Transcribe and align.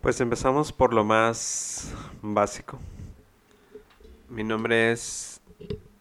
Pues 0.00 0.18
empezamos 0.22 0.72
por 0.72 0.94
lo 0.94 1.04
más 1.04 1.92
básico. 2.22 2.78
Mi 4.30 4.42
nombre 4.42 4.92
es 4.92 5.42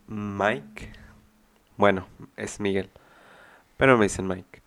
Mike. 0.07 0.93
Bueno, 1.75 2.07
es 2.37 2.61
Miguel. 2.61 2.89
Pero 3.75 3.97
me 3.97 4.05
dicen 4.05 4.25
Mike. 4.25 4.61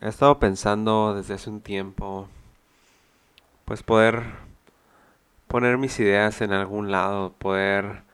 He 0.00 0.06
estado 0.06 0.38
pensando 0.38 1.12
desde 1.12 1.34
hace 1.34 1.50
un 1.50 1.60
tiempo, 1.60 2.28
pues 3.64 3.82
poder 3.82 4.22
poner 5.48 5.78
mis 5.78 5.98
ideas 5.98 6.40
en 6.40 6.52
algún 6.52 6.92
lado, 6.92 7.32
poder 7.32 8.04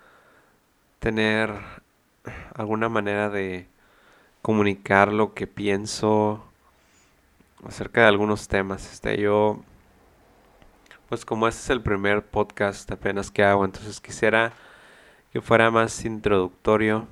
tener 0.98 1.52
alguna 2.54 2.88
manera 2.88 3.28
de 3.28 3.68
comunicar 4.40 5.12
lo 5.12 5.34
que 5.34 5.46
pienso 5.46 6.47
acerca 7.64 8.02
de 8.02 8.08
algunos 8.08 8.48
temas. 8.48 8.92
Este, 8.92 9.18
yo, 9.20 9.62
pues 11.08 11.24
como 11.24 11.48
este 11.48 11.62
es 11.62 11.70
el 11.70 11.82
primer 11.82 12.24
podcast 12.24 12.90
apenas 12.90 13.30
que 13.30 13.42
hago, 13.42 13.64
entonces 13.64 14.00
quisiera 14.00 14.52
que 15.32 15.40
fuera 15.40 15.70
más 15.70 16.04
introductorio 16.04 17.06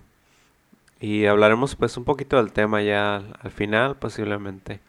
y 1.01 1.27
hablaremos 1.27 1.77
pues 1.77 1.97
un 1.97 2.05
poquito 2.05 2.37
del 2.37 2.53
tema 2.53 2.83
ya 2.83 3.17
al, 3.17 3.51
final 3.51 3.97
posiblemente. 3.97 4.81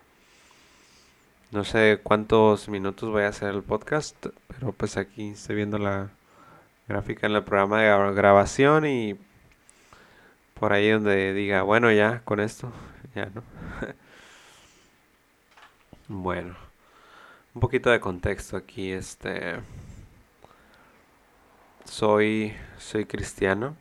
No 1.51 1.63
sé 1.63 1.99
cuántos 2.03 2.69
minutos 2.69 3.09
voy 3.09 3.23
a 3.23 3.29
hacer 3.29 3.53
el 3.53 3.63
podcast, 3.63 4.27
pero 4.47 4.71
pues 4.71 4.97
aquí 4.97 5.29
estoy 5.29 5.55
viendo 5.55 5.77
la 5.77 6.09
gráfica 6.87 7.27
en 7.27 7.35
el 7.35 7.43
programa 7.43 7.81
de 7.81 8.13
grabación 8.13 8.85
y 8.85 9.15
por 10.59 10.73
ahí 10.73 10.89
donde 10.89 11.33
diga, 11.33 11.61
bueno, 11.61 11.91
ya 11.91 12.21
con 12.25 12.39
esto, 12.39 12.71
ya, 13.15 13.29
¿no? 13.33 13.56
Bueno, 16.07 16.55
un 17.53 17.61
poquito 17.61 17.89
de 17.89 17.99
contexto 17.99 18.57
aquí, 18.57 18.91
este 18.91 19.59
soy 21.85 22.53
soy 22.77 23.05
cristiano. 23.05 23.75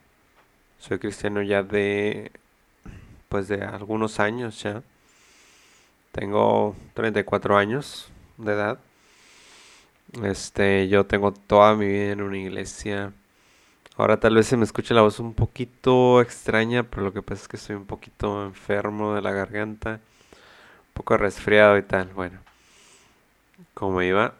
Soy 0.79 0.99
cristiano 0.99 1.41
ya 1.41 1.63
de 1.63 2.31
pues 3.29 3.47
de 3.47 3.63
algunos 3.63 4.19
años 4.19 4.61
ya. 4.63 4.83
Tengo 6.11 6.75
34 6.95 7.57
años 7.57 8.09
de 8.37 8.53
edad. 8.53 8.79
Este, 10.23 10.87
yo 10.87 11.05
tengo 11.05 11.33
toda 11.33 11.75
mi 11.75 11.87
vida 11.87 12.11
en 12.13 12.21
una 12.21 12.37
iglesia. 12.37 13.13
Ahora 13.97 14.19
tal 14.19 14.35
vez 14.35 14.47
se 14.47 14.57
me 14.57 14.63
escuche 14.63 14.93
la 14.93 15.01
voz 15.01 15.19
un 15.19 15.33
poquito 15.33 16.21
extraña, 16.21 16.83
pero 16.83 17.03
lo 17.03 17.13
que 17.13 17.21
pasa 17.21 17.41
es 17.43 17.47
que 17.47 17.57
estoy 17.57 17.75
un 17.75 17.85
poquito 17.85 18.45
enfermo 18.45 19.13
de 19.15 19.21
la 19.21 19.31
garganta, 19.31 19.99
poco 20.97 21.17
resfriado 21.17 21.77
y 21.77 21.83
tal. 21.83 22.07
Bueno, 22.09 22.39
como 23.73 24.01
iba, 24.01 24.33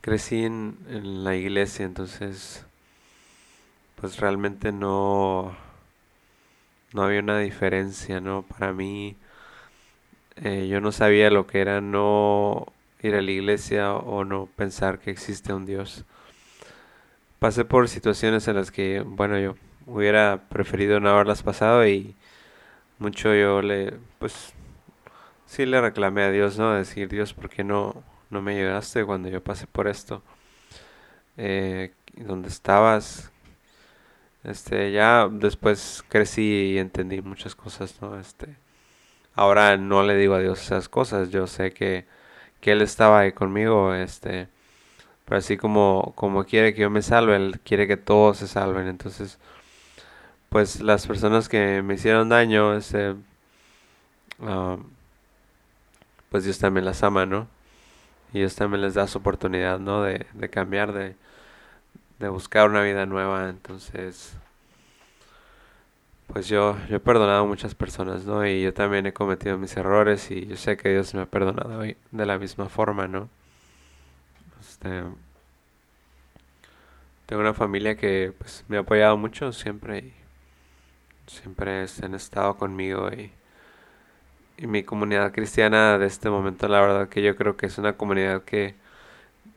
crecí 0.00 0.44
en, 0.44 0.76
la 1.24 1.34
iglesia, 1.34 1.84
entonces, 1.84 2.64
pues 4.00 4.18
realmente 4.18 4.72
no, 4.72 5.56
no 6.92 7.02
había 7.02 7.20
una 7.20 7.40
diferencia, 7.40 8.20
¿no? 8.20 8.42
Para 8.42 8.72
mí, 8.72 9.16
eh, 10.36 10.68
yo 10.68 10.80
no 10.80 10.92
sabía 10.92 11.30
lo 11.30 11.46
que 11.46 11.60
era 11.60 11.80
no 11.80 12.66
ir 13.02 13.14
a 13.16 13.22
la 13.22 13.30
iglesia 13.30 13.94
o 13.94 14.24
no 14.24 14.46
pensar 14.56 14.98
que 15.00 15.10
existe 15.10 15.52
un 15.52 15.66
Dios 15.66 16.04
pasé 17.38 17.64
por 17.64 17.88
situaciones 17.88 18.48
en 18.48 18.56
las 18.56 18.70
que, 18.70 19.02
bueno, 19.06 19.38
yo 19.38 19.56
hubiera 19.86 20.40
preferido 20.48 21.00
no 21.00 21.10
haberlas 21.10 21.42
pasado 21.42 21.86
y 21.86 22.14
mucho 22.98 23.34
yo 23.34 23.62
le, 23.62 23.94
pues, 24.18 24.52
sí 25.46 25.66
le 25.66 25.80
reclamé 25.80 26.22
a 26.24 26.30
Dios, 26.30 26.58
¿no? 26.58 26.74
Decir, 26.74 27.08
Dios, 27.08 27.34
¿por 27.34 27.48
qué 27.48 27.64
no, 27.64 28.04
no 28.30 28.42
me 28.42 28.56
ayudaste 28.56 29.04
cuando 29.04 29.28
yo 29.28 29.42
pasé 29.42 29.66
por 29.66 29.88
esto? 29.88 30.22
Eh, 31.36 31.92
¿Dónde 32.16 32.48
estabas? 32.48 33.30
Este, 34.44 34.92
ya 34.92 35.28
después 35.30 36.04
crecí 36.08 36.72
y 36.74 36.78
entendí 36.78 37.20
muchas 37.22 37.54
cosas, 37.56 38.00
¿no? 38.00 38.18
Este, 38.18 38.56
ahora 39.34 39.76
no 39.76 40.02
le 40.04 40.16
digo 40.16 40.34
a 40.34 40.40
Dios 40.40 40.62
esas 40.62 40.88
cosas, 40.88 41.30
yo 41.30 41.46
sé 41.48 41.72
que, 41.72 42.06
que 42.60 42.72
Él 42.72 42.82
estaba 42.82 43.20
ahí 43.20 43.32
conmigo, 43.32 43.94
este, 43.94 44.48
pero 45.26 45.38
así 45.38 45.56
como, 45.58 46.14
como 46.16 46.44
quiere 46.46 46.74
que 46.74 46.82
yo 46.82 46.90
me 46.90 47.02
salve, 47.02 47.36
Él 47.36 47.60
quiere 47.64 47.88
que 47.88 47.96
todos 47.98 48.38
se 48.38 48.48
salven. 48.48 48.88
Entonces, 48.88 49.38
pues 50.48 50.80
las 50.82 51.06
personas 51.06 51.48
que 51.48 51.82
me 51.82 51.94
hicieron 51.94 52.28
daño, 52.28 52.74
este, 52.76 53.16
ah, 54.40 54.78
pues 56.36 56.44
Dios 56.44 56.58
también 56.58 56.84
las 56.84 57.02
ama, 57.02 57.24
¿no? 57.24 57.48
Y 58.34 58.40
Dios 58.40 58.54
también 58.56 58.82
les 58.82 58.92
da 58.92 59.06
su 59.06 59.16
oportunidad, 59.16 59.78
¿no? 59.78 60.02
De, 60.02 60.26
cambiar, 60.50 60.92
de, 60.92 61.16
de 62.18 62.28
buscar 62.28 62.68
una 62.68 62.82
vida 62.82 63.06
nueva. 63.06 63.48
Entonces, 63.48 64.36
pues 66.26 66.46
yo, 66.46 66.76
yo 66.90 66.96
he 66.96 67.00
perdonado 67.00 67.44
a 67.44 67.46
muchas 67.46 67.74
personas, 67.74 68.26
¿no? 68.26 68.46
Y 68.46 68.62
yo 68.62 68.74
también 68.74 69.06
he 69.06 69.14
cometido 69.14 69.56
mis 69.56 69.74
errores 69.78 70.30
y 70.30 70.46
yo 70.46 70.58
sé 70.58 70.76
que 70.76 70.90
Dios 70.90 71.14
me 71.14 71.22
ha 71.22 71.24
perdonado 71.26 71.80
de 71.80 72.26
la 72.26 72.38
misma 72.38 72.68
forma, 72.68 73.08
¿no? 73.08 73.30
Este, 74.60 75.04
tengo 77.24 77.40
una 77.40 77.54
familia 77.54 77.96
que 77.96 78.34
pues, 78.38 78.62
me 78.68 78.76
ha 78.76 78.80
apoyado 78.80 79.16
mucho 79.16 79.52
siempre 79.52 80.00
y 80.00 80.14
siempre 81.28 81.86
han 82.02 82.14
estado 82.14 82.58
conmigo 82.58 83.08
y, 83.10 83.32
y 84.58 84.66
mi 84.66 84.82
comunidad 84.84 85.32
cristiana 85.32 85.98
de 85.98 86.06
este 86.06 86.30
momento 86.30 86.68
la 86.68 86.80
verdad 86.80 87.08
que 87.08 87.22
yo 87.22 87.36
creo 87.36 87.56
que 87.56 87.66
es 87.66 87.78
una 87.78 87.96
comunidad 87.96 88.42
que, 88.44 88.74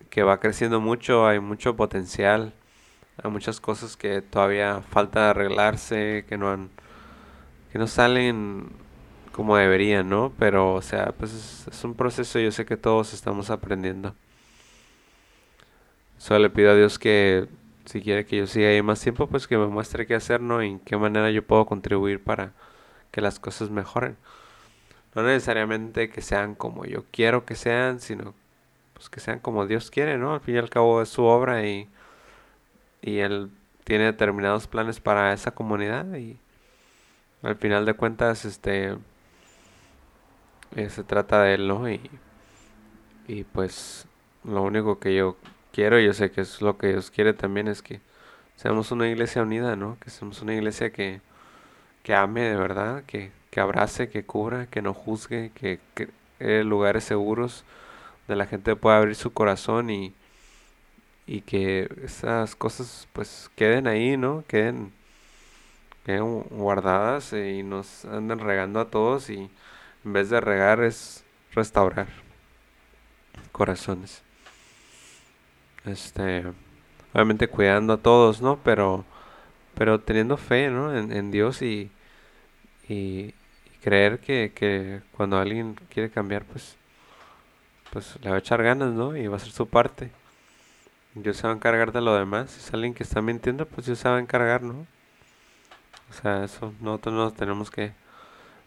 que 0.10 0.24
va 0.24 0.40
creciendo 0.40 0.82
mucho, 0.82 1.28
hay 1.28 1.40
mucho 1.40 1.76
potencial, 1.76 2.54
hay 3.24 3.32
muchas 3.32 3.62
cosas 3.62 3.98
que 3.98 4.22
todavía 4.22 4.82
falta 4.92 5.32
arreglarse, 5.32 6.26
que 6.30 6.38
no 6.38 6.52
han, 6.52 6.70
que 7.72 7.80
no 7.80 7.88
salen 7.88 8.70
como 9.34 9.58
deberían, 9.58 10.10
¿no? 10.10 10.34
Pero, 10.40 10.74
o 10.76 10.82
sea, 10.82 11.14
pues 11.18 11.34
es, 11.34 11.68
es 11.70 11.84
un 11.84 11.96
proceso, 11.96 12.40
yo 12.40 12.52
sé 12.52 12.66
que 12.66 12.78
todos 12.78 13.14
estamos 13.14 13.50
aprendiendo. 13.50 14.16
Solo 16.18 16.40
le 16.40 16.50
pido 16.50 16.72
a 16.72 16.76
Dios 16.76 17.00
que 17.00 17.48
si 17.86 18.02
quiere 18.02 18.26
que 18.26 18.38
yo 18.38 18.48
siga 18.48 18.70
ahí 18.70 18.82
más 18.82 19.02
tiempo, 19.02 19.28
pues 19.28 19.48
que 19.48 19.58
me 19.58 19.68
muestre 19.68 20.06
qué 20.06 20.16
hacer, 20.16 20.42
¿no? 20.42 20.62
Y 20.64 20.68
en 20.68 20.80
qué 20.80 20.98
manera 20.98 21.32
yo 21.32 21.46
puedo 21.46 21.66
contribuir 21.66 22.24
para 22.24 22.54
que 23.12 23.22
las 23.22 23.40
cosas 23.40 23.70
mejoren. 23.72 24.18
No 25.16 25.24
necesariamente 25.24 26.10
que 26.10 26.22
sean 26.22 26.56
como 26.56 26.86
yo 26.86 27.04
quiero 27.12 27.46
que 27.46 27.56
sean, 27.56 28.00
sino 28.00 28.34
pues 28.94 29.10
que 29.10 29.20
sean 29.20 29.40
como 29.40 29.66
Dios 29.66 29.92
quiere, 29.92 30.18
¿no? 30.18 30.34
Al 30.34 30.42
fin 30.42 30.56
y 30.56 30.60
al 30.60 30.70
cabo 30.70 31.02
es 31.02 31.10
su 31.10 31.24
obra 31.24 31.66
y, 31.66 31.90
y 33.02 33.20
Él 33.20 33.52
tiene 33.84 34.06
determinados 34.06 34.68
planes 34.68 35.00
para 35.00 35.34
esa 35.34 35.52
comunidad 35.52 36.06
y 36.16 36.38
al 37.42 37.56
final 37.56 37.86
de 37.86 37.94
cuentas, 37.94 38.46
este, 38.46 38.98
eh, 40.76 40.90
se 40.90 41.04
trata 41.04 41.44
de 41.44 41.56
Él, 41.56 41.68
¿no? 41.68 41.90
Y, 41.90 42.02
y 43.28 43.44
pues 43.46 44.08
lo 44.44 44.62
único 44.64 45.00
que 45.00 45.16
yo 45.16 45.38
quiero, 45.72 46.00
yo 46.00 46.14
sé 46.14 46.32
que 46.32 46.42
es 46.42 46.62
lo 46.62 46.78
que 46.78 46.88
Dios 46.88 47.12
quiere 47.12 47.34
también, 47.34 47.68
es 47.68 47.82
que 47.82 48.02
seamos 48.56 48.92
una 48.92 49.08
iglesia 49.08 49.42
unida, 49.44 49.76
¿no? 49.76 49.98
Que 50.02 50.10
seamos 50.10 50.42
una 50.42 50.54
iglesia 50.54 50.92
que, 50.92 51.22
que 52.04 52.14
ame 52.14 52.42
de 52.42 52.56
verdad, 52.56 53.04
que, 53.06 53.32
que 53.52 53.60
abrace, 53.60 54.10
que 54.10 54.24
cubra, 54.24 54.68
que 54.68 54.82
no 54.82 54.94
juzgue, 54.94 55.52
que, 55.54 55.80
que 55.96 56.10
lugares 56.64 57.04
seguros 57.04 57.66
de 58.28 58.36
la 58.36 58.46
gente 58.46 58.76
pueda 58.76 58.98
abrir 58.98 59.16
su 59.16 59.34
corazón 59.34 59.90
y, 59.90 60.14
y 61.28 61.42
que 61.42 61.90
esas 62.04 62.56
cosas 62.56 63.08
pues 63.14 63.50
queden 63.56 63.88
ahí, 63.88 64.18
¿no? 64.18 64.44
Queden, 64.48 64.92
queden 66.06 66.42
guardadas 66.44 67.34
y 67.34 67.64
nos 67.64 68.06
anden 68.06 68.40
regando 68.40 68.80
a 68.80 68.90
todos 68.90 69.30
y 69.30 69.50
en 70.06 70.14
vez 70.14 70.30
de 70.30 70.40
regar 70.42 70.82
es 70.84 71.24
restaurar 71.54 72.08
corazones 73.52 74.24
este, 75.86 76.46
obviamente 77.14 77.48
cuidando 77.48 77.94
a 77.94 77.98
todos, 77.98 78.42
¿no? 78.42 78.60
Pero, 78.64 79.06
pero 79.80 80.02
teniendo 80.02 80.36
fe, 80.36 80.70
¿no? 80.70 80.94
En, 80.94 81.32
Dios 81.32 81.62
y, 81.62 81.90
y, 82.90 83.34
creer 83.82 84.20
que, 84.20 84.52
que, 84.54 85.00
cuando 85.16 85.38
alguien 85.38 85.76
quiere 85.90 86.10
cambiar, 86.10 86.44
pues, 86.44 86.76
pues 87.90 88.18
le 88.22 88.30
va 88.30 88.36
a 88.36 88.40
echar 88.40 88.62
ganas, 88.62 88.92
¿no? 88.92 89.16
Y 89.16 89.28
va 89.28 89.36
a 89.36 89.38
hacer 89.38 89.54
su 89.54 89.70
parte. 89.70 90.12
Dios 91.16 91.38
se 91.38 91.48
va 91.48 91.54
a 91.54 91.56
encargar 91.56 91.94
de 91.94 92.02
lo 92.02 92.14
demás. 92.14 92.52
Si 92.52 92.60
es 92.60 92.74
alguien 92.74 92.94
que 92.94 93.04
está 93.04 93.22
mintiendo, 93.22 93.66
pues 93.66 93.88
Dios 93.88 94.00
se 94.00 94.10
va 94.10 94.18
a 94.18 94.20
encargar, 94.20 94.64
¿no? 94.64 94.86
O 96.10 96.14
sea, 96.22 96.44
eso, 96.44 96.74
nosotros 96.82 97.16
nos 97.16 97.34
tenemos 97.36 97.72
que 97.72 97.94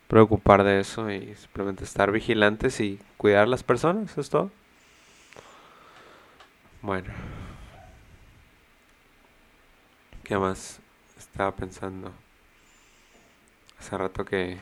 preocupar 0.09 0.65
de 0.65 0.81
eso 0.81 1.11
y 1.11 1.35
simplemente 1.35 1.85
estar 1.85 2.11
vigilantes 2.11 2.81
y 2.81 2.99
cuidar 3.19 3.43
a 3.43 3.47
las 3.49 3.63
personas, 3.63 4.13
eso 4.13 4.23
es 4.23 4.31
todo. 4.31 4.51
Bueno. 6.81 7.13
¿Qué 10.25 10.39
más 10.39 10.82
estaba 11.25 11.53
pensando? 11.53 12.13
Hace 13.79 13.97
rato 13.99 14.25
que, 14.25 14.61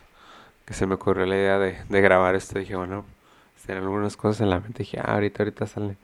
se 0.69 0.87
me 0.87 0.95
ocurrió 0.95 1.27
la 1.27 1.37
idea 1.37 1.59
de, 1.59 2.01
grabar 2.01 2.35
esto. 2.35 2.59
Dije, 2.59 2.77
bueno, 2.77 3.05
tener 3.67 3.83
algunas 3.83 4.17
cosas 4.17 4.41
en 4.41 4.51
la 4.51 4.61
mente. 4.61 4.83
Dije, 4.83 4.99
ah, 4.99 5.15
ahorita, 5.15 5.43
ahorita 5.43 5.67
sale. 5.67 5.97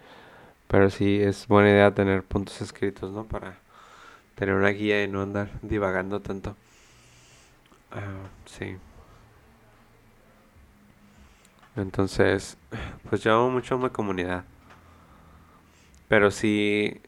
Pero 0.69 0.91
sí, 0.91 1.21
es 1.23 1.47
buena 1.49 1.71
idea 1.71 1.95
tener 1.95 2.23
puntos 2.23 2.61
escritos, 2.61 3.13
¿no? 3.13 3.25
Para 3.25 3.59
tener 4.35 4.55
una 4.55 4.71
guía 4.71 5.03
y 5.03 5.09
no 5.09 5.23
andar 5.23 5.51
divagando 5.63 6.21
tanto. 6.21 6.57
Ah, 7.93 8.29
sí. 8.47 8.77
Entonces, 11.77 12.59
pues 13.09 13.23
yo 13.23 13.35
amo 13.35 13.51
mucho 13.51 13.77
a 13.77 13.79
mi 13.79 13.91
comunidad. 13.91 14.45
Pero 16.09 16.31
sí, 16.31 17.01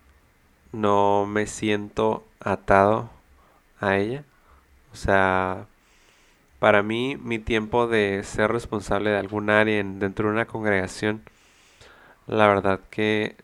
no 0.72 1.26
me 1.26 1.46
siento 1.46 2.24
atado 2.40 3.17
a 3.80 3.96
ella. 3.96 4.24
O 4.92 4.96
sea, 4.96 5.66
para 6.58 6.82
mí, 6.82 7.16
mi 7.16 7.38
tiempo 7.38 7.86
de 7.86 8.22
ser 8.24 8.50
responsable 8.52 9.10
de 9.10 9.18
algún 9.18 9.50
área 9.50 9.82
dentro 9.84 10.28
de 10.28 10.34
una 10.34 10.46
congregación, 10.46 11.22
la 12.26 12.46
verdad 12.48 12.80
que 12.90 13.36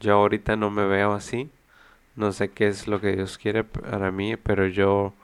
yo 0.00 0.14
ahorita 0.14 0.56
no 0.56 0.70
me 0.70 0.86
veo 0.86 1.12
así. 1.12 1.50
No 2.16 2.32
sé 2.32 2.50
qué 2.50 2.68
es 2.68 2.88
lo 2.88 3.00
que 3.00 3.12
Dios 3.16 3.38
quiere 3.38 3.64
para 3.64 4.10
mí, 4.10 4.36
pero 4.36 4.66
yo 4.68 5.14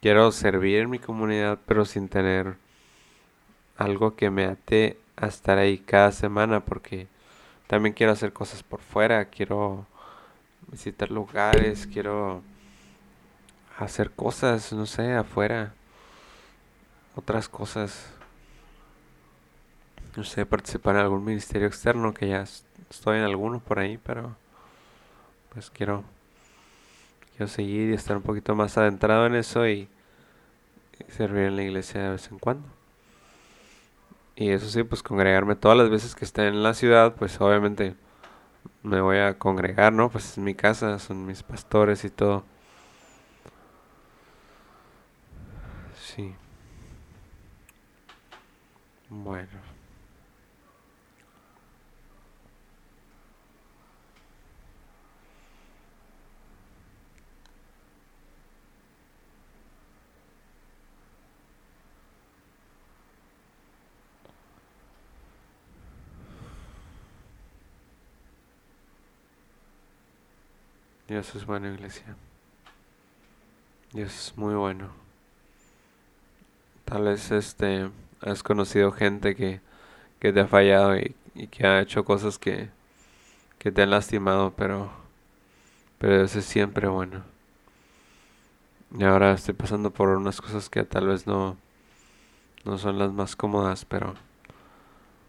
quiero 0.00 0.32
servir 0.32 0.80
en 0.80 0.90
mi 0.90 0.98
comunidad, 0.98 1.58
pero 1.66 1.84
sin 1.84 2.08
tener 2.08 2.56
algo 3.76 4.16
que 4.16 4.30
me 4.30 4.46
ate 4.46 4.98
a 5.16 5.26
estar 5.26 5.58
ahí 5.58 5.78
cada 5.78 6.12
semana, 6.12 6.60
porque 6.60 7.08
también 7.66 7.94
quiero 7.94 8.12
hacer 8.12 8.32
cosas 8.32 8.62
por 8.62 8.80
fuera, 8.80 9.26
quiero 9.26 9.86
visitar 10.70 11.10
lugares, 11.10 11.86
quiero 11.86 12.42
hacer 13.76 14.10
cosas, 14.10 14.72
no 14.72 14.86
sé, 14.86 15.12
afuera, 15.14 15.74
otras 17.14 17.48
cosas. 17.48 18.10
No 20.16 20.24
sé, 20.24 20.46
participar 20.46 20.96
en 20.96 21.02
algún 21.02 21.24
ministerio 21.24 21.66
externo, 21.66 22.14
que 22.14 22.28
ya 22.28 22.44
estoy 22.90 23.18
en 23.18 23.24
alguno 23.24 23.60
por 23.60 23.78
ahí, 23.78 23.98
pero 23.98 24.34
pues 25.52 25.70
quiero, 25.70 26.04
quiero 27.30 27.48
seguir 27.48 27.90
y 27.90 27.94
estar 27.94 28.16
un 28.16 28.22
poquito 28.22 28.54
más 28.54 28.78
adentrado 28.78 29.26
en 29.26 29.34
eso 29.34 29.66
y, 29.68 29.88
y 30.98 31.12
servir 31.12 31.44
en 31.44 31.56
la 31.56 31.62
iglesia 31.62 32.02
de 32.02 32.10
vez 32.10 32.30
en 32.30 32.38
cuando. 32.38 32.66
Y 34.36 34.50
eso 34.50 34.68
sí, 34.68 34.82
pues 34.82 35.02
congregarme 35.02 35.56
todas 35.56 35.78
las 35.78 35.90
veces 35.90 36.14
que 36.14 36.24
esté 36.24 36.48
en 36.48 36.62
la 36.62 36.74
ciudad, 36.74 37.14
pues 37.14 37.40
obviamente 37.40 37.94
me 38.82 39.00
voy 39.00 39.18
a 39.18 39.38
congregar, 39.38 39.92
¿no? 39.92 40.10
Pues 40.10 40.32
es 40.32 40.38
mi 40.38 40.54
casa, 40.54 40.98
son 40.98 41.26
mis 41.26 41.42
pastores 41.42 42.04
y 42.04 42.10
todo. 42.10 42.44
Sí. 46.16 46.34
Bueno. 49.10 49.48
Dios 71.06 71.34
es 71.34 71.44
bueno, 71.44 71.68
iglesia. 71.68 72.16
Dios 73.92 74.14
es 74.30 74.38
muy 74.38 74.54
bueno. 74.54 75.05
Tal 76.86 77.02
vez 77.02 77.32
este 77.32 77.90
has 78.20 78.44
conocido 78.44 78.92
gente 78.92 79.34
que, 79.34 79.60
que 80.20 80.32
te 80.32 80.40
ha 80.40 80.46
fallado 80.46 80.96
y, 80.96 81.16
que 81.50 81.66
ha 81.66 81.80
hecho 81.80 82.04
cosas 82.04 82.38
que, 82.38 82.70
que 83.58 83.72
te 83.72 83.82
han 83.82 83.90
lastimado, 83.90 84.52
pero, 84.56 84.92
pero 85.98 86.16
Dios 86.16 86.36
es 86.36 86.44
siempre 86.44 86.86
bueno. 86.86 87.24
Y 88.96 89.02
ahora 89.02 89.32
estoy 89.32 89.54
pasando 89.54 89.90
por 89.90 90.10
unas 90.10 90.40
cosas 90.40 90.70
que 90.70 90.84
tal 90.84 91.08
vez 91.08 91.26
no, 91.26 91.56
no 92.64 92.78
son 92.78 93.00
las 93.00 93.12
más 93.12 93.34
cómodas, 93.34 93.84
pero, 93.84 94.14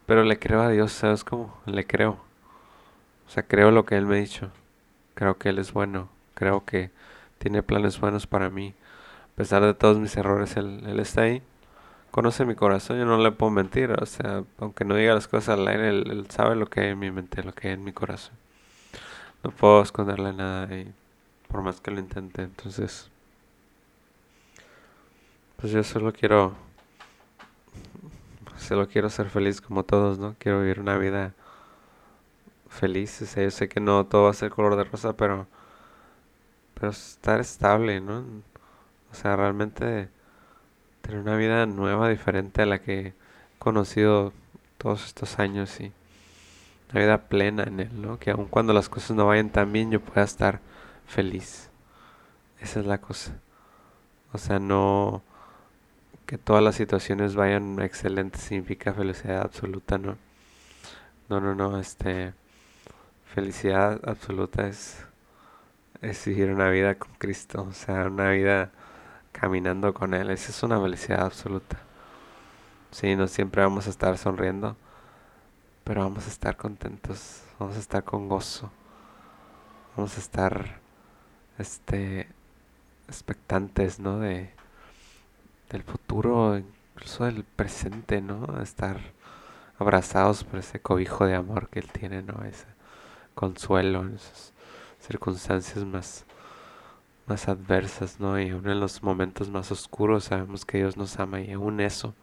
pero 0.05 0.23
le 0.23 0.37
creo 0.37 0.61
a 0.61 0.69
Dios, 0.69 0.91
¿sabes 0.91 1.23
cómo? 1.23 1.57
Le 1.65 1.87
creo. 1.87 2.19
O 3.27 3.31
sea, 3.31 3.41
creo 3.41 3.71
lo 3.71 3.83
que 3.83 3.97
Él 3.97 4.05
me 4.05 4.17
ha 4.17 4.19
dicho. 4.19 4.51
Creo 5.15 5.39
que 5.39 5.49
Él 5.49 5.57
es 5.57 5.73
bueno. 5.73 6.07
Creo 6.35 6.65
que 6.65 6.91
tiene 7.39 7.63
planes 7.63 7.99
buenos 7.99 8.27
para 8.27 8.51
mí. 8.51 8.75
Pesar 9.37 9.61
de 9.61 9.75
todos 9.75 9.99
mis 9.99 10.17
errores, 10.17 10.57
Él, 10.57 10.81
él 10.87 10.99
está 10.99 11.21
ahí. 11.21 11.43
Conoce 12.09 12.43
mi 12.43 12.55
corazón, 12.55 12.97
yo 12.97 13.05
no 13.05 13.19
le 13.19 13.31
puedo 13.31 13.51
mentir. 13.51 13.91
O 14.01 14.05
sea, 14.07 14.43
aunque 14.57 14.83
no 14.83 14.95
diga 14.95 15.13
las 15.13 15.27
cosas 15.27 15.59
al 15.59 15.67
aire, 15.67 15.89
él, 15.89 16.25
sabe 16.29 16.55
lo 16.55 16.65
que 16.65 16.79
hay 16.81 16.87
en 16.89 16.97
mi 16.97 17.11
mente, 17.11 17.43
lo 17.43 17.53
que 17.53 17.67
hay 17.67 17.75
en 17.75 17.83
mi 17.83 17.93
corazón. 17.93 18.33
No 19.43 19.51
puedo 19.51 19.83
esconderle 19.83 20.33
nada 20.33 20.75
y 20.75 20.91
por 21.49 21.61
más 21.61 21.79
que 21.79 21.91
lo 21.91 21.99
intente. 21.99 22.41
Entonces, 22.41 23.11
pues 25.57 25.71
yo 25.71 25.83
solo 25.83 26.11
quiero, 26.13 26.55
solo 28.57 28.87
quiero 28.87 29.11
ser 29.11 29.29
feliz 29.29 29.61
como 29.61 29.83
todos, 29.83 30.17
¿no? 30.17 30.35
Quiero 30.39 30.61
vivir 30.61 30.79
una 30.79 30.97
vida 30.97 31.35
feliz. 32.69 33.21
O 33.21 33.27
sea, 33.27 33.43
yo 33.43 33.51
sé 33.51 33.69
que 33.69 33.79
no 33.79 34.07
todo 34.07 34.23
va 34.23 34.31
a 34.31 34.33
ser 34.33 34.49
color 34.49 34.75
de 34.75 34.85
rosa, 34.85 35.13
pero, 35.15 35.45
pero 36.73 36.89
estar 36.89 37.39
estable, 37.39 38.01
¿no? 38.01 38.23
O 39.17 39.19
sea, 39.19 39.35
realmente 39.35 40.09
tener 41.01 41.21
una 41.21 41.35
vida 41.37 41.65
nueva, 41.65 42.07
diferente 42.07 42.61
a 42.61 42.67
la 42.67 42.79
que 42.79 42.99
he 42.99 43.13
conocido 43.57 44.31
todos 44.77 45.07
estos 45.07 45.39
años 45.39 45.79
y 45.79 45.91
una 46.91 47.01
vida 47.01 47.17
plena 47.23 47.63
en 47.63 47.79
él, 47.79 47.99
¿no? 47.99 48.19
Que 48.19 48.29
aun 48.29 48.45
cuando 48.45 48.73
las 48.73 48.89
cosas 48.89 49.17
no 49.17 49.25
vayan 49.25 49.49
tan 49.49 49.73
bien, 49.73 49.89
yo 49.89 50.01
pueda 50.01 50.23
estar 50.23 50.59
feliz. 51.07 51.71
Esa 52.61 52.79
es 52.79 52.85
la 52.85 52.99
cosa. 52.99 53.33
O 54.33 54.37
sea, 54.37 54.59
no 54.59 55.23
que 56.27 56.37
todas 56.37 56.63
las 56.63 56.75
situaciones 56.75 57.33
vayan 57.33 57.81
excelentes 57.81 58.41
significa 58.41 58.93
felicidad 58.93 59.41
absoluta, 59.41 59.97
¿no? 59.97 60.15
No, 61.27 61.41
no, 61.41 61.55
no, 61.55 61.79
este 61.79 62.35
felicidad 63.33 63.99
absoluta 64.07 64.67
es, 64.67 65.03
es 66.03 66.23
vivir 66.25 66.51
una 66.51 66.69
vida 66.69 66.95
con 66.95 67.09
Cristo, 67.17 67.65
o 67.67 67.73
sea, 67.73 68.05
una 68.05 68.29
vida 68.29 68.71
caminando 69.39 69.93
con 69.93 70.13
Él. 70.13 70.29
Esa 70.29 70.51
es 70.51 70.63
una 70.63 70.81
felicidad 70.81 71.25
absoluta. 71.25 71.77
Sí, 72.91 73.15
no 73.15 73.27
siempre 73.27 73.61
vamos 73.61 73.87
a 73.87 73.89
estar 73.89 74.17
sonriendo, 74.17 74.75
pero 75.83 76.01
vamos 76.01 76.25
a 76.25 76.29
estar 76.29 76.57
contentos, 76.57 77.43
vamos 77.59 77.75
a 77.75 77.79
estar 77.79 78.03
con 78.03 78.27
gozo, 78.27 78.71
vamos 79.95 80.15
a 80.17 80.19
estar, 80.19 80.79
este, 81.57 82.27
expectantes, 83.07 83.99
¿no? 83.99 84.19
De, 84.19 84.53
del 85.69 85.83
futuro, 85.83 86.57
incluso 86.57 87.25
del 87.25 87.43
presente, 87.43 88.21
¿no? 88.21 88.61
Estar 88.61 88.99
abrazados 89.79 90.43
por 90.43 90.59
ese 90.59 90.79
cobijo 90.79 91.25
de 91.25 91.35
amor 91.35 91.69
que 91.69 91.79
Él 91.79 91.91
tiene, 91.91 92.21
¿no? 92.23 92.43
Ese, 92.45 92.65
consuelo 93.37 94.01
en 94.01 94.15
esas 94.15 94.51
circunstancias 94.99 95.85
más, 95.85 96.25
más 97.27 97.47
adversas, 97.49 98.19
¿no? 98.19 98.39
Y 98.39 98.49
aún 98.49 98.67
en 98.69 98.79
los 98.79 99.03
momentos 99.03 99.49
más 99.49 99.71
oscuros 99.71 100.25
sabemos 100.25 100.65
que 100.65 100.79
Dios 100.79 100.97
nos 100.97 101.19
ama 101.19 101.41
y 101.41 101.51
aún 101.51 101.79
eso 101.81 102.15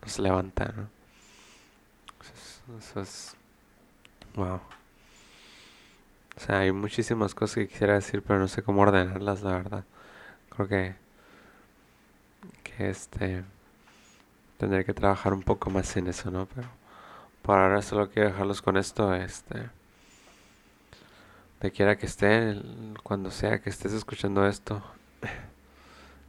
nos 0.00 0.18
levanta, 0.18 0.72
¿no? 0.76 0.88
Eso 2.78 3.00
es, 3.00 3.36
wow. 4.34 4.60
O 6.36 6.40
sea, 6.40 6.60
hay 6.60 6.72
muchísimas 6.72 7.34
cosas 7.34 7.56
que 7.56 7.68
quisiera 7.68 7.94
decir, 7.94 8.22
pero 8.22 8.38
no 8.38 8.48
sé 8.48 8.62
cómo 8.62 8.82
ordenarlas, 8.82 9.42
la 9.42 9.52
verdad. 9.52 9.84
Creo 10.48 10.68
que, 10.68 10.94
que 12.64 12.90
este, 12.90 13.44
tendré 14.58 14.84
que 14.84 14.94
trabajar 14.94 15.34
un 15.34 15.42
poco 15.42 15.70
más 15.70 15.94
en 15.96 16.06
eso, 16.06 16.30
¿no? 16.30 16.46
Pero 16.46 16.68
por 17.42 17.58
ahora 17.58 17.82
solo 17.82 18.08
quiero 18.10 18.30
dejarlos 18.30 18.62
con 18.62 18.76
esto, 18.76 19.14
este 19.14 19.70
de 21.62 21.70
quiera 21.70 21.96
que 21.96 22.06
esté, 22.06 22.60
cuando 23.04 23.30
sea 23.30 23.60
que 23.60 23.70
estés 23.70 23.92
escuchando 23.92 24.44
esto, 24.46 24.82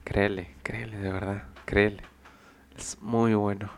créele, 0.04 0.56
créele 0.62 0.98
de 0.98 1.12
verdad, 1.12 1.44
créele. 1.66 2.04
Es 2.78 3.00
muy 3.02 3.34
bueno, 3.34 3.72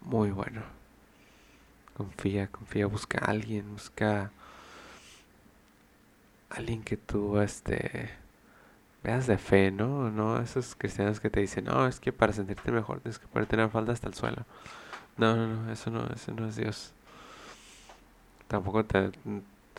muy 0.00 0.30
bueno. 0.30 0.62
Confía, 1.96 2.46
confía, 2.46 2.86
busca 2.86 3.18
a 3.18 3.30
alguien, 3.32 3.72
busca 3.72 4.30
a 6.48 6.54
alguien 6.56 6.84
que 6.84 6.96
tú 6.96 7.40
este 7.40 8.10
veas 9.02 9.26
de 9.26 9.36
fe, 9.36 9.72
¿no? 9.72 10.10
No 10.12 10.40
esos 10.40 10.76
cristianos 10.76 11.18
que 11.18 11.28
te 11.28 11.40
dicen, 11.40 11.64
no, 11.64 11.88
es 11.88 11.98
que 11.98 12.12
para 12.12 12.32
sentirte 12.32 12.70
mejor 12.70 13.00
tienes 13.00 13.18
que 13.18 13.26
ponerte 13.26 13.56
una 13.56 13.68
falda 13.68 13.94
hasta 13.94 14.06
el 14.06 14.14
suelo. 14.14 14.44
No, 15.16 15.34
no, 15.34 15.48
no, 15.48 15.72
eso 15.72 15.90
no, 15.90 16.06
eso 16.14 16.32
no 16.32 16.46
es 16.46 16.54
Dios. 16.54 16.92
Tampoco 18.46 18.84
te 18.84 19.10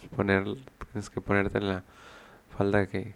poner, 0.07 0.43
tienes 0.91 1.09
que 1.09 1.21
ponerte 1.21 1.59
la 1.59 1.83
falda 2.57 2.87
que, 2.87 3.13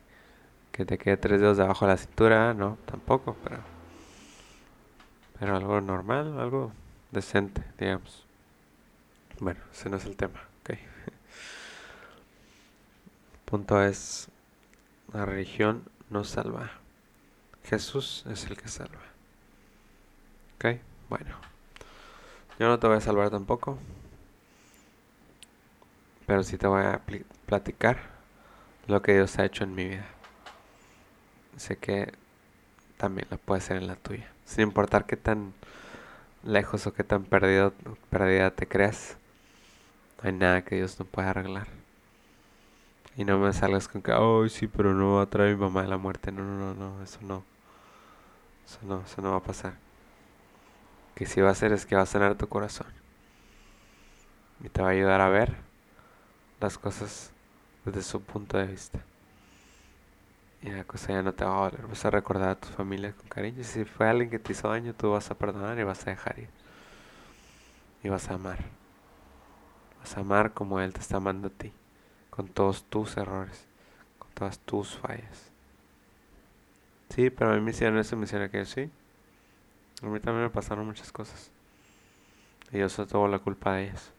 que 0.71 0.85
te 0.85 0.97
quede 0.97 1.17
tres 1.17 1.39
dedos 1.39 1.57
debajo 1.57 1.85
de 1.85 1.91
la 1.93 1.97
cintura, 1.97 2.53
no, 2.53 2.77
tampoco, 2.85 3.37
pero, 3.43 3.59
pero 5.39 5.55
algo 5.55 5.81
normal, 5.81 6.39
algo 6.39 6.71
decente, 7.11 7.63
digamos. 7.77 8.25
Bueno, 9.39 9.59
ese 9.71 9.89
no 9.89 9.97
es 9.97 10.05
el 10.05 10.15
tema, 10.15 10.41
ok. 10.61 10.77
Punto 13.45 13.83
es, 13.83 14.29
la 15.13 15.25
religión 15.25 15.83
no 16.09 16.23
salva. 16.23 16.71
Jesús 17.63 18.25
es 18.29 18.45
el 18.45 18.57
que 18.57 18.67
salva. 18.67 19.01
Ok, 20.55 20.79
bueno. 21.09 21.35
Yo 22.59 22.67
no 22.67 22.79
te 22.79 22.87
voy 22.87 22.97
a 22.97 23.01
salvar 23.01 23.29
tampoco. 23.29 23.77
Pero 26.25 26.43
sí 26.43 26.57
te 26.57 26.67
voy 26.67 26.83
a 26.83 27.01
platicar 27.45 27.97
lo 28.87 29.01
que 29.01 29.13
Dios 29.13 29.37
ha 29.39 29.45
hecho 29.45 29.63
en 29.63 29.75
mi 29.75 29.89
vida. 29.89 30.05
Sé 31.57 31.77
que 31.77 32.13
también 32.97 33.27
lo 33.29 33.37
puede 33.37 33.59
hacer 33.59 33.77
en 33.77 33.87
la 33.87 33.95
tuya. 33.95 34.31
Sin 34.45 34.63
importar 34.63 35.05
qué 35.05 35.17
tan 35.17 35.53
lejos 36.43 36.87
o 36.87 36.93
qué 36.93 37.03
tan 37.03 37.23
perdido, 37.23 37.73
perdida 38.09 38.51
te 38.51 38.67
creas. 38.67 39.17
No 40.21 40.29
hay 40.29 40.35
nada 40.35 40.63
que 40.63 40.75
Dios 40.75 40.99
no 40.99 41.05
pueda 41.05 41.31
arreglar. 41.31 41.67
Y 43.15 43.25
no 43.25 43.37
me 43.37 43.53
salgas 43.53 43.87
con 43.87 44.01
que, 44.01 44.11
ay, 44.11 44.49
sí, 44.49 44.67
pero 44.67 44.93
no 44.93 45.15
va 45.15 45.23
a 45.23 45.29
traer 45.29 45.55
mi 45.55 45.61
mamá 45.61 45.83
de 45.83 45.89
la 45.89 45.97
muerte. 45.97 46.31
No, 46.31 46.43
no, 46.43 46.73
no, 46.73 46.73
no, 46.73 47.03
eso 47.03 47.19
no. 47.21 47.43
Eso 48.65 48.79
no, 48.83 49.03
eso 49.05 49.21
no 49.21 49.31
va 49.31 49.37
a 49.37 49.43
pasar. 49.43 49.73
Que 51.13 51.25
si 51.25 51.41
va 51.41 51.49
a 51.49 51.51
hacer 51.51 51.73
es 51.73 51.85
que 51.85 51.95
va 51.95 52.01
a 52.01 52.07
sanar 52.07 52.35
tu 52.35 52.47
corazón. 52.47 52.87
Y 54.63 54.69
te 54.69 54.81
va 54.81 54.87
a 54.87 54.91
ayudar 54.91 55.21
a 55.21 55.29
ver 55.29 55.72
las 56.63 56.77
cosas 56.77 57.31
desde 57.83 58.01
su 58.01 58.21
punto 58.21 58.57
de 58.57 58.67
vista. 58.67 58.99
Y 60.61 60.69
la 60.69 60.85
cosa 60.85 61.09
ya 61.09 61.21
no 61.21 61.33
te 61.33 61.43
va 61.43 61.57
a 61.57 61.69
doler. 61.69 61.87
Vas 61.87 62.05
a 62.05 62.09
recordar 62.09 62.49
a 62.49 62.55
tu 62.55 62.69
familia 62.69 63.11
con 63.11 63.27
cariño. 63.27 63.59
Y 63.59 63.65
si 63.65 63.83
fue 63.83 64.07
alguien 64.07 64.29
que 64.29 64.39
te 64.39 64.53
hizo 64.53 64.69
daño, 64.69 64.93
tú 64.93 65.11
vas 65.11 65.29
a 65.29 65.37
perdonar 65.37 65.77
y 65.77 65.83
vas 65.83 66.07
a 66.07 66.11
dejar 66.11 66.39
ir. 66.39 66.49
Y 68.01 68.07
vas 68.07 68.29
a 68.29 68.35
amar. 68.35 68.59
Vas 69.99 70.15
a 70.15 70.21
amar 70.21 70.53
como 70.53 70.79
Él 70.79 70.93
te 70.93 71.01
está 71.01 71.17
amando 71.17 71.49
a 71.49 71.51
ti. 71.51 71.73
Con 72.29 72.47
todos 72.47 72.85
tus 72.85 73.17
errores. 73.17 73.67
Con 74.17 74.31
todas 74.31 74.57
tus 74.59 74.97
fallas. 74.97 75.51
Sí, 77.09 77.29
pero 77.29 77.51
a 77.51 77.55
mí 77.55 77.61
me 77.61 77.71
hicieron 77.71 77.97
eso, 77.97 78.15
me 78.15 78.23
hicieron 78.23 78.47
aquello, 78.47 78.65
sí. 78.65 78.89
A 80.01 80.05
mí 80.05 80.19
también 80.21 80.45
me 80.45 80.49
pasaron 80.49 80.85
muchas 80.85 81.11
cosas. 81.11 81.51
Y 82.71 82.79
yo 82.79 82.87
solo 82.87 83.07
tuvo 83.07 83.27
la 83.27 83.39
culpa 83.39 83.73
de 83.73 83.89
ellas. 83.89 84.13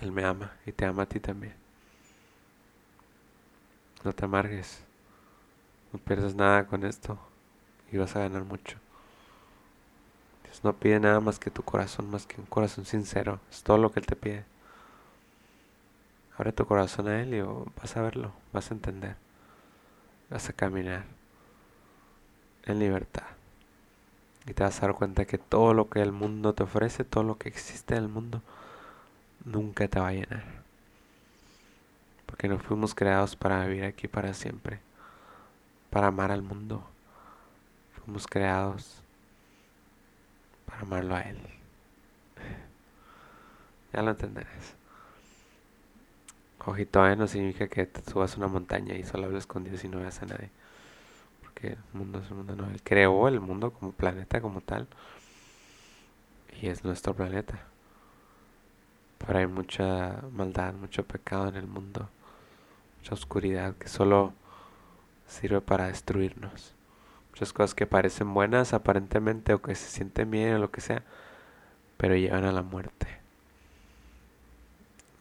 Él 0.00 0.12
me 0.12 0.24
ama 0.24 0.52
y 0.66 0.72
te 0.72 0.86
ama 0.86 1.02
a 1.02 1.06
ti 1.06 1.20
también. 1.20 1.54
No 4.02 4.12
te 4.12 4.24
amargues. 4.24 4.82
No 5.92 5.98
pierdas 5.98 6.34
nada 6.34 6.66
con 6.66 6.84
esto 6.84 7.18
y 7.92 7.98
vas 7.98 8.14
a 8.16 8.20
ganar 8.20 8.44
mucho. 8.44 8.78
Dios 10.44 10.64
no 10.64 10.72
pide 10.72 11.00
nada 11.00 11.20
más 11.20 11.38
que 11.38 11.50
tu 11.50 11.62
corazón, 11.62 12.10
más 12.10 12.26
que 12.26 12.40
un 12.40 12.46
corazón 12.46 12.84
sincero. 12.84 13.40
Es 13.50 13.62
todo 13.62 13.78
lo 13.78 13.92
que 13.92 14.00
Él 14.00 14.06
te 14.06 14.16
pide. 14.16 14.44
Abre 16.36 16.52
tu 16.52 16.64
corazón 16.64 17.08
a 17.08 17.20
Él 17.20 17.34
y 17.34 17.42
vas 17.42 17.96
a 17.96 18.02
verlo, 18.02 18.32
vas 18.52 18.70
a 18.70 18.74
entender. 18.74 19.16
Vas 20.30 20.48
a 20.48 20.52
caminar 20.52 21.04
en 22.64 22.78
libertad. 22.78 23.24
Y 24.46 24.54
te 24.54 24.62
vas 24.62 24.78
a 24.78 24.86
dar 24.86 24.94
cuenta 24.94 25.26
que 25.26 25.38
todo 25.38 25.74
lo 25.74 25.90
que 25.90 26.00
el 26.00 26.12
mundo 26.12 26.54
te 26.54 26.62
ofrece, 26.62 27.04
todo 27.04 27.24
lo 27.24 27.36
que 27.36 27.48
existe 27.48 27.94
en 27.94 28.04
el 28.04 28.08
mundo, 28.08 28.42
nunca 29.44 29.88
te 29.88 30.00
va 30.00 30.08
a 30.08 30.12
llenar. 30.12 30.44
Porque 32.26 32.48
no 32.48 32.58
fuimos 32.58 32.94
creados 32.94 33.36
para 33.36 33.66
vivir 33.66 33.84
aquí 33.84 34.08
para 34.08 34.34
siempre, 34.34 34.80
para 35.90 36.08
amar 36.08 36.30
al 36.30 36.42
mundo. 36.42 36.84
Fuimos 37.92 38.26
creados 38.26 39.02
para 40.66 40.82
amarlo 40.82 41.16
a 41.16 41.22
Él. 41.22 41.38
Ya 43.92 44.02
lo 44.02 44.10
entenderás. 44.10 44.74
Ojito, 46.66 47.06
¿eh? 47.06 47.16
no 47.16 47.26
significa 47.26 47.68
que 47.68 47.86
te 47.86 48.08
subas 48.08 48.36
una 48.36 48.46
montaña 48.46 48.94
y 48.94 49.02
solo 49.02 49.26
hables 49.26 49.46
con 49.46 49.64
Dios 49.64 49.82
y 49.82 49.88
no 49.88 49.98
veas 49.98 50.22
a 50.22 50.26
nadie. 50.26 50.50
Porque 51.40 51.68
el 51.68 51.78
mundo 51.92 52.20
es 52.20 52.28
el 52.28 52.36
mundo, 52.36 52.54
no. 52.54 52.70
Él 52.70 52.80
creó 52.84 53.28
el 53.28 53.40
mundo 53.40 53.72
como 53.72 53.92
planeta, 53.92 54.40
como 54.40 54.60
tal. 54.60 54.86
Y 56.60 56.68
es 56.68 56.84
nuestro 56.84 57.14
planeta. 57.14 57.60
Pero 59.26 59.38
hay 59.38 59.46
mucha 59.46 60.22
maldad, 60.32 60.72
mucho 60.72 61.04
pecado 61.06 61.48
en 61.48 61.56
el 61.56 61.66
mundo, 61.66 62.08
mucha 62.98 63.14
oscuridad 63.14 63.74
que 63.76 63.88
solo 63.88 64.32
sirve 65.28 65.60
para 65.60 65.88
destruirnos. 65.88 66.74
Muchas 67.30 67.52
cosas 67.52 67.74
que 67.74 67.86
parecen 67.86 68.32
buenas 68.32 68.72
aparentemente 68.72 69.54
o 69.54 69.62
que 69.62 69.74
se 69.74 69.88
sienten 69.88 70.30
bien 70.30 70.54
o 70.54 70.58
lo 70.58 70.70
que 70.70 70.80
sea, 70.80 71.02
pero 71.96 72.16
llevan 72.16 72.44
a 72.44 72.52
la 72.52 72.62
muerte. 72.62 73.06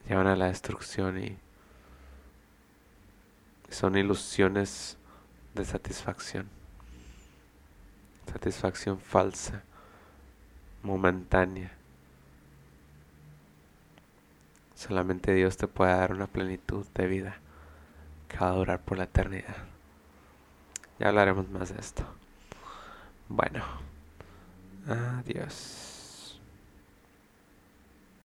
Llevan 0.07 0.27
a 0.27 0.35
la 0.35 0.47
destrucción 0.47 1.21
y 1.21 1.37
son 3.69 3.97
ilusiones 3.97 4.97
de 5.55 5.65
satisfacción. 5.65 6.47
Satisfacción 8.31 8.99
falsa, 8.99 9.63
momentánea 10.83 11.78
Solamente 14.79 15.33
Dios 15.33 15.57
te 15.57 15.67
puede 15.67 15.91
dar 15.91 16.13
una 16.13 16.27
plenitud 16.27 16.85
de 16.95 17.05
vida 17.05 17.35
que 18.29 18.37
va 18.37 18.47
a 18.47 18.53
durar 18.53 18.79
por 18.79 18.97
la 18.97 19.03
eternidad. 19.03 19.57
Ya 20.97 21.09
hablaremos 21.09 21.49
más 21.49 21.73
de 21.73 21.81
esto. 21.81 22.05
Bueno, 23.27 23.61
adiós. 24.87 25.88